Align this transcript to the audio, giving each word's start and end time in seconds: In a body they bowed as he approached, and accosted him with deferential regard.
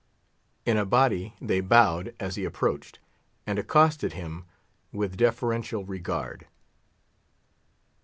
In 0.65 0.77
a 0.77 0.83
body 0.87 1.35
they 1.39 1.59
bowed 1.59 2.15
as 2.19 2.35
he 2.35 2.43
approached, 2.43 2.97
and 3.45 3.59
accosted 3.59 4.13
him 4.13 4.45
with 4.91 5.15
deferential 5.15 5.85
regard. 5.85 6.47